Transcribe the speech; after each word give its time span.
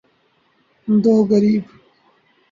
دوگریب 1.03 1.65